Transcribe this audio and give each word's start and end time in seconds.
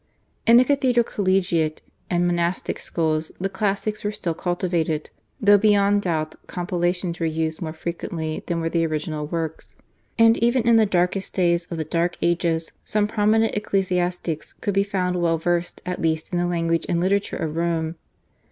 In 0.47 0.57
the 0.57 0.63
cathedral, 0.65 1.03
collegiate, 1.03 1.83
and 2.09 2.25
monastic 2.25 2.79
schools 2.79 3.31
the 3.39 3.49
classics 3.49 4.03
were 4.03 4.11
still 4.11 4.33
cultivated, 4.33 5.11
though 5.39 5.59
beyond 5.59 6.01
doubt 6.01 6.33
compilations 6.47 7.19
were 7.19 7.27
used 7.27 7.61
more 7.61 7.71
frequently 7.71 8.41
than 8.47 8.59
were 8.61 8.67
the 8.69 8.83
original 8.83 9.27
works; 9.27 9.75
and 10.17 10.37
even 10.37 10.67
in 10.67 10.77
the 10.77 10.87
darkest 10.87 11.35
days 11.35 11.67
of 11.69 11.77
the 11.77 11.83
dark 11.85 12.17
ages 12.19 12.71
some 12.83 13.07
prominent 13.07 13.53
ecclesiastics 13.55 14.53
could 14.53 14.73
be 14.73 14.83
found 14.83 15.21
well 15.21 15.37
versed 15.37 15.83
at 15.85 16.01
least 16.01 16.33
in 16.33 16.39
the 16.39 16.47
language 16.47 16.87
and 16.89 16.99
literature 16.99 17.37
of 17.37 17.55
Rome. 17.55 17.93